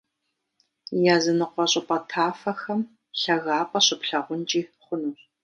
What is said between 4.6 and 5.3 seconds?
хъунущ.